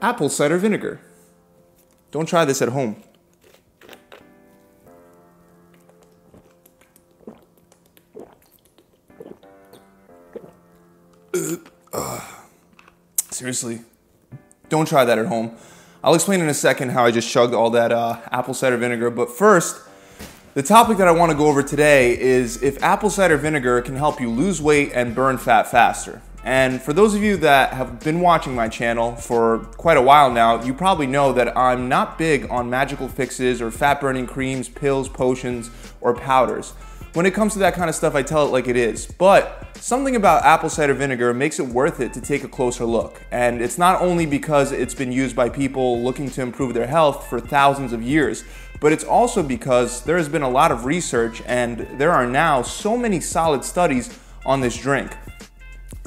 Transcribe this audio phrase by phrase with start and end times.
[0.00, 1.00] Apple cider vinegar.
[2.10, 3.02] Don't try this at home.
[13.36, 13.80] seriously,
[14.68, 15.54] don't try that at home.
[16.02, 19.10] I'll explain in a second how I just chugged all that uh, apple cider vinegar,
[19.10, 19.80] but first,
[20.54, 23.94] the topic that I want to go over today is if apple cider vinegar can
[23.94, 26.22] help you lose weight and burn fat faster.
[26.46, 30.30] And for those of you that have been watching my channel for quite a while
[30.30, 34.68] now, you probably know that I'm not big on magical fixes or fat burning creams,
[34.68, 36.70] pills, potions, or powders.
[37.14, 39.06] When it comes to that kind of stuff, I tell it like it is.
[39.06, 43.20] But something about apple cider vinegar makes it worth it to take a closer look.
[43.32, 47.26] And it's not only because it's been used by people looking to improve their health
[47.26, 48.44] for thousands of years,
[48.80, 52.62] but it's also because there has been a lot of research and there are now
[52.62, 55.10] so many solid studies on this drink.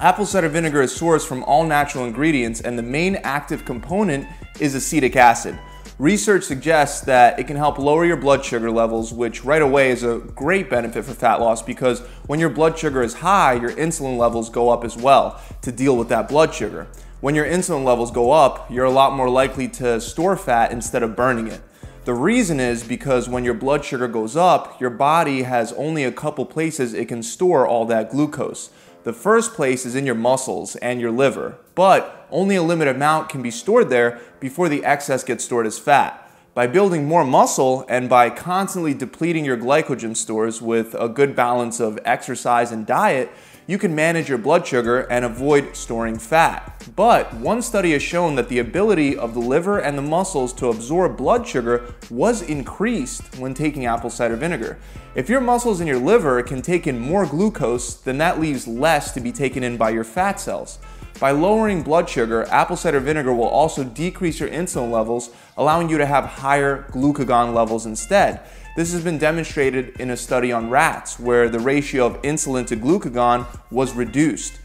[0.01, 4.25] Apple cider vinegar is sourced from all natural ingredients, and the main active component
[4.61, 5.59] is acetic acid.
[5.97, 10.03] Research suggests that it can help lower your blood sugar levels, which right away is
[10.03, 14.17] a great benefit for fat loss because when your blood sugar is high, your insulin
[14.17, 16.87] levels go up as well to deal with that blood sugar.
[17.19, 21.03] When your insulin levels go up, you're a lot more likely to store fat instead
[21.03, 21.59] of burning it.
[22.05, 26.11] The reason is because when your blood sugar goes up, your body has only a
[26.13, 28.69] couple places it can store all that glucose.
[29.03, 33.29] The first place is in your muscles and your liver, but only a limited amount
[33.29, 36.28] can be stored there before the excess gets stored as fat.
[36.59, 41.79] By building more muscle and by constantly depleting your glycogen stores with a good balance
[41.79, 43.31] of exercise and diet,
[43.65, 46.85] you can manage your blood sugar and avoid storing fat.
[46.97, 50.67] But one study has shown that the ability of the liver and the muscles to
[50.67, 54.77] absorb blood sugar was increased when taking apple cider vinegar.
[55.15, 59.13] If your muscles and your liver can take in more glucose, then that leaves less
[59.13, 60.79] to be taken in by your fat cells.
[61.19, 65.97] By lowering blood sugar, apple cider vinegar will also decrease your insulin levels, allowing you
[65.97, 68.39] to have higher glucagon levels instead.
[68.77, 72.77] This has been demonstrated in a study on rats where the ratio of insulin to
[72.77, 74.58] glucagon was reduced.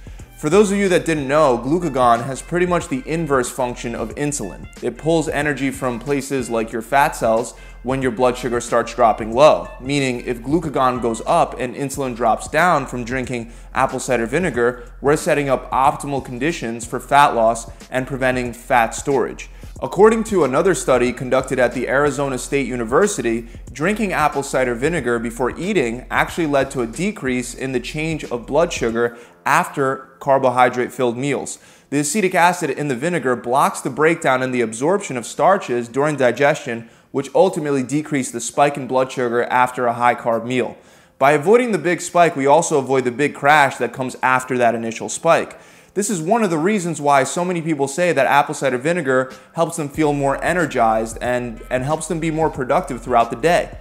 [0.45, 4.15] For those of you that didn't know, glucagon has pretty much the inverse function of
[4.17, 4.69] insulin.
[4.85, 9.33] It pulls energy from places like your fat cells when your blood sugar starts dropping
[9.33, 9.71] low.
[9.81, 15.17] Meaning, if glucagon goes up and insulin drops down from drinking apple cider vinegar, we're
[15.17, 19.49] setting up optimal conditions for fat loss and preventing fat storage.
[19.85, 25.55] According to another study conducted at the Arizona State University, drinking apple cider vinegar before
[25.59, 31.19] eating actually led to a decrease in the change of blood sugar after carbohydrate filled
[31.19, 31.59] meals.
[31.91, 36.17] The acetic acid in the vinegar blocks the breakdown and the absorption of starches during
[36.17, 40.79] digestion, which ultimately decrease the spike in blood sugar after a high carb meal.
[41.19, 44.75] By avoiding the big spike, we also avoid the big crash that comes after that
[44.75, 45.61] initial spike.
[45.95, 49.33] This is one of the reasons why so many people say that apple cider vinegar
[49.53, 53.79] helps them feel more energized and, and helps them be more productive throughout the day.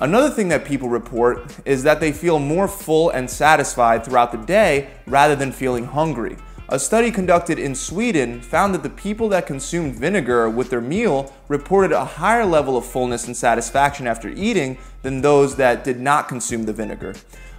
[0.00, 4.38] Another thing that people report is that they feel more full and satisfied throughout the
[4.38, 6.36] day rather than feeling hungry.
[6.68, 11.32] A study conducted in Sweden found that the people that consumed vinegar with their meal
[11.46, 16.26] reported a higher level of fullness and satisfaction after eating than those that did not
[16.26, 17.14] consume the vinegar.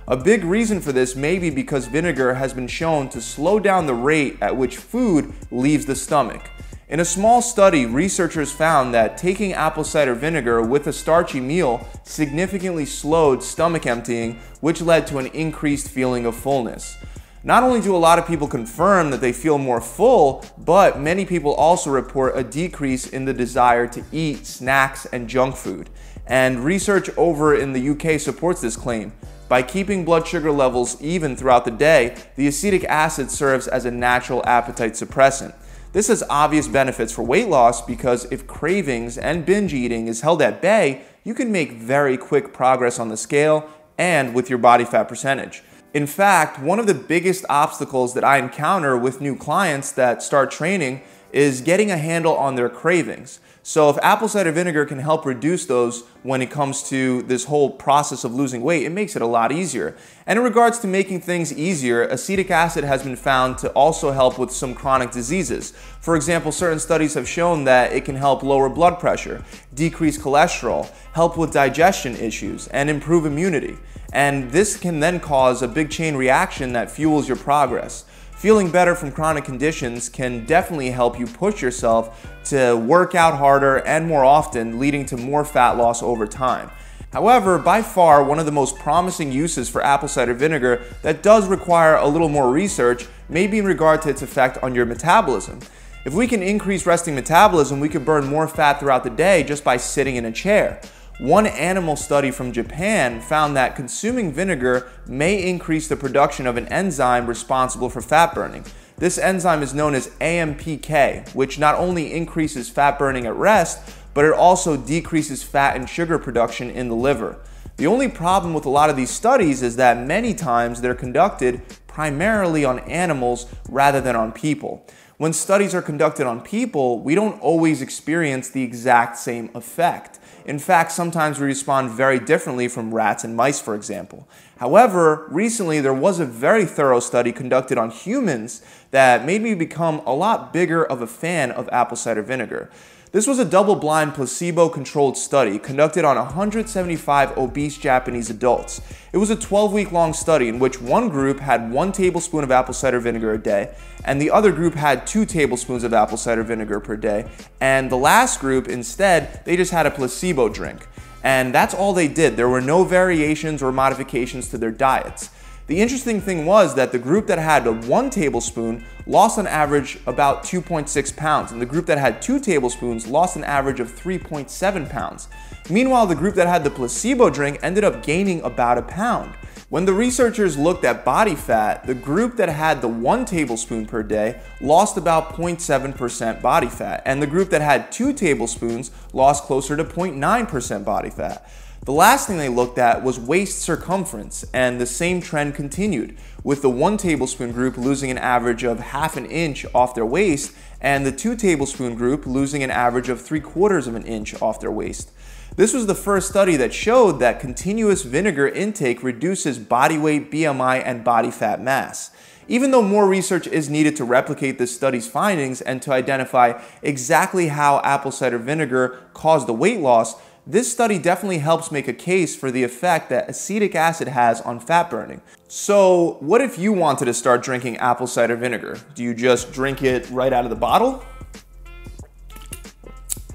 [0.06, 3.88] A big reason for this may be because vinegar has been shown to slow down
[3.88, 6.50] the rate at which food leaves the stomach.
[6.90, 11.88] In a small study, researchers found that taking apple cider vinegar with a starchy meal
[12.04, 16.98] significantly slowed stomach emptying, which led to an increased feeling of fullness.
[17.46, 21.26] Not only do a lot of people confirm that they feel more full, but many
[21.26, 25.90] people also report a decrease in the desire to eat snacks and junk food.
[26.28, 29.14] And research over in the UK supports this claim.
[29.54, 33.92] By keeping blood sugar levels even throughout the day, the acetic acid serves as a
[33.92, 35.54] natural appetite suppressant.
[35.92, 40.42] This has obvious benefits for weight loss because if cravings and binge eating is held
[40.42, 44.86] at bay, you can make very quick progress on the scale and with your body
[44.86, 45.62] fat percentage.
[45.94, 50.50] In fact, one of the biggest obstacles that I encounter with new clients that start
[50.50, 53.40] training is getting a handle on their cravings.
[53.66, 57.70] So if apple cider vinegar can help reduce those when it comes to this whole
[57.70, 59.96] process of losing weight, it makes it a lot easier.
[60.28, 64.38] And in regards to making things easier, acetic acid has been found to also help
[64.38, 65.72] with some chronic diseases.
[66.02, 70.92] For example, certain studies have shown that it can help lower blood pressure, decrease cholesterol,
[71.14, 73.78] help with digestion issues, and improve immunity.
[74.12, 78.04] And this can then cause a big chain reaction that fuels your progress.
[78.36, 83.78] Feeling better from chronic conditions can definitely help you push yourself to work out harder
[83.88, 86.70] and more often, leading to more fat loss over time.
[87.14, 91.48] However, by far one of the most promising uses for apple cider vinegar that does
[91.48, 95.60] require a little more research may be in regard to its effect on your metabolism.
[96.06, 99.64] If we can increase resting metabolism, we could burn more fat throughout the day just
[99.64, 100.82] by sitting in a chair.
[101.20, 106.68] One animal study from Japan found that consuming vinegar may increase the production of an
[106.70, 108.66] enzyme responsible for fat burning.
[108.98, 114.26] This enzyme is known as AMPK, which not only increases fat burning at rest, but
[114.26, 117.38] it also decreases fat and sugar production in the liver.
[117.78, 121.62] The only problem with a lot of these studies is that many times they're conducted
[121.86, 124.88] primarily on animals rather than on people.
[125.18, 130.20] When studies are conducted on people, we don't always experience the exact same effect.
[130.46, 134.28] In fact, sometimes we respond very differently from rats and mice, for example.
[134.58, 138.62] However, recently there was a very thorough study conducted on humans
[138.92, 142.70] that made me become a lot bigger of a fan of apple cider vinegar.
[143.14, 148.82] This was a double blind placebo controlled study conducted on 175 obese Japanese adults.
[149.12, 152.50] It was a 12 week long study in which one group had one tablespoon of
[152.50, 156.42] apple cider vinegar a day, and the other group had two tablespoons of apple cider
[156.42, 157.30] vinegar per day,
[157.62, 160.88] and the last group instead, they just had a placebo drink.
[161.22, 162.36] And that's all they did.
[162.36, 165.30] There were no variations or modifications to their diets.
[165.66, 170.44] The interesting thing was that the group that had one tablespoon lost on average about
[170.44, 175.30] 2.6 pounds, and the group that had two tablespoons lost an average of 3.7 pounds.
[175.70, 179.36] Meanwhile, the group that had the placebo drink ended up gaining about a pound.
[179.70, 184.04] When the researchers looked at body fat, the group that had the one tablespoon per
[184.04, 189.78] day lost about 0.7% body fat, and the group that had two tablespoons lost closer
[189.78, 191.50] to 0.9% body fat.
[191.86, 196.62] The last thing they looked at was waist circumference, and the same trend continued, with
[196.62, 201.06] the one tablespoon group losing an average of half an inch off their waist, and
[201.06, 204.72] the two tablespoon group losing an average of three quarters of an inch off their
[204.72, 205.12] waist.
[205.58, 210.82] This was the first study that showed that continuous vinegar intake reduces body weight, BMI,
[210.86, 212.12] and body fat mass.
[212.48, 217.50] Even though more research is needed to replicate this study's findings and to identify exactly
[217.50, 220.16] how apple cider vinegar caused the weight loss,
[220.46, 224.60] this study definitely helps make a case for the effect that acetic acid has on
[224.60, 225.22] fat burning.
[225.48, 228.80] So, what if you wanted to start drinking apple cider vinegar?
[228.94, 231.04] Do you just drink it right out of the bottle?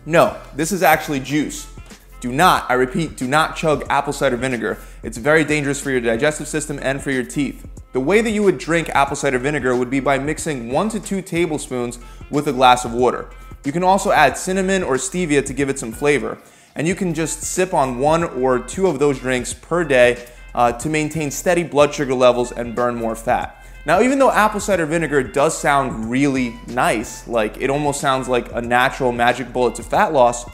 [0.05, 1.67] No, this is actually juice.
[2.21, 4.79] Do not, I repeat, do not chug apple cider vinegar.
[5.03, 7.67] It's very dangerous for your digestive system and for your teeth.
[7.93, 11.01] The way that you would drink apple cider vinegar would be by mixing one to
[11.01, 13.31] two tablespoons with a glass of water.
[13.65, 16.39] You can also add cinnamon or stevia to give it some flavor
[16.79, 20.73] and you can just sip on one or two of those drinks per day uh,
[20.73, 23.67] to maintain steady blood sugar levels and burn more fat.
[23.85, 28.53] Now, even though apple cider vinegar does sound really nice, like it almost sounds like
[28.53, 30.49] a natural magic bullet to fat loss,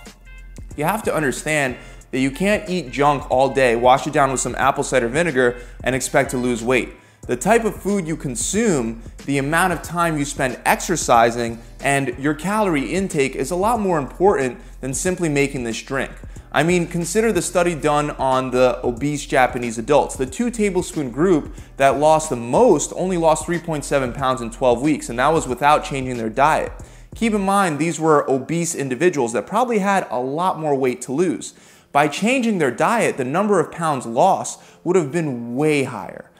[0.76, 1.76] you have to understand
[2.10, 5.60] that you can't eat junk all day, wash it down with some apple cider vinegar,
[5.82, 6.90] and expect to lose weight.
[7.26, 12.34] The type of food you consume, the amount of time you spend exercising, and your
[12.34, 16.10] calorie intake is a lot more important than simply making this drink.
[16.52, 20.16] I mean, consider the study done on the obese Japanese adults.
[20.16, 25.08] The two tablespoon group that lost the most only lost 3.7 pounds in 12 weeks,
[25.08, 26.72] and that was without changing their diet.
[27.14, 31.12] Keep in mind, these were obese individuals that probably had a lot more weight to
[31.12, 31.54] lose.
[31.90, 36.30] By changing their diet, the number of pounds lost would have been way higher.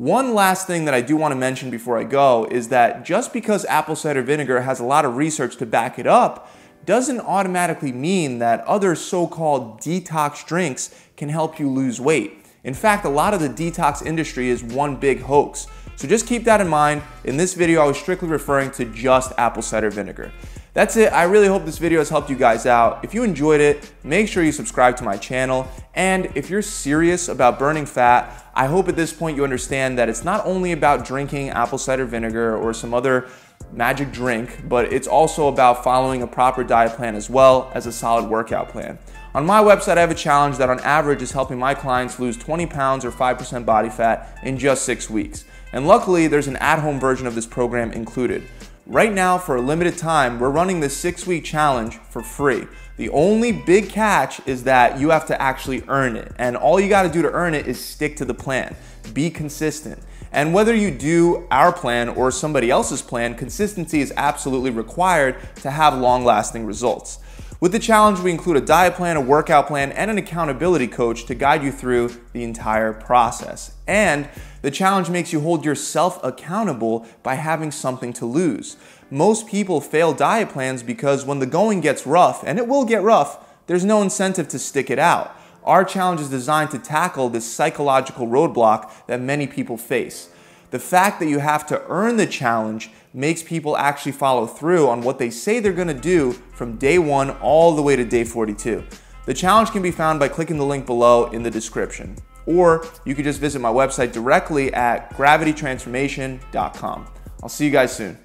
[0.00, 3.34] One last thing that I do want to mention before I go is that just
[3.34, 6.50] because apple cider vinegar has a lot of research to back it up,
[6.86, 10.88] doesn't automatically mean that other so-called detox drinks
[11.18, 12.46] can help you lose weight.
[12.64, 15.66] In fact, a lot of the detox industry is one big hoax.
[15.96, 17.02] So just keep that in mind.
[17.24, 20.32] In this video, I was strictly referring to just apple cider vinegar.
[20.72, 21.12] That's it.
[21.12, 23.04] I really hope this video has helped you guys out.
[23.04, 25.68] If you enjoyed it, make sure you subscribe to my channel.
[25.94, 30.08] And if you're serious about burning fat, I hope at this point you understand that
[30.08, 33.28] it's not only about drinking apple cider vinegar or some other
[33.72, 37.92] magic drink, but it's also about following a proper diet plan as well as a
[37.92, 38.96] solid workout plan.
[39.34, 42.36] On my website, I have a challenge that on average is helping my clients lose
[42.36, 45.44] 20 pounds or 5% body fat in just six weeks.
[45.72, 48.44] And luckily, there's an at home version of this program included.
[48.90, 52.66] Right now, for a limited time, we're running this six week challenge for free.
[52.96, 56.32] The only big catch is that you have to actually earn it.
[56.38, 58.74] And all you got to do to earn it is stick to the plan,
[59.14, 60.02] be consistent.
[60.32, 65.70] And whether you do our plan or somebody else's plan, consistency is absolutely required to
[65.70, 67.20] have long lasting results.
[67.60, 71.26] With the challenge, we include a diet plan, a workout plan, and an accountability coach
[71.26, 73.74] to guide you through the entire process.
[73.86, 74.30] And
[74.62, 78.78] the challenge makes you hold yourself accountable by having something to lose.
[79.10, 83.02] Most people fail diet plans because when the going gets rough, and it will get
[83.02, 85.36] rough, there's no incentive to stick it out.
[85.62, 90.30] Our challenge is designed to tackle this psychological roadblock that many people face.
[90.70, 95.02] The fact that you have to earn the challenge makes people actually follow through on
[95.02, 98.84] what they say they're gonna do from day one all the way to day 42.
[99.26, 102.16] The challenge can be found by clicking the link below in the description.
[102.46, 107.06] Or you can just visit my website directly at gravitytransformation.com.
[107.42, 108.18] I'll see you guys soon.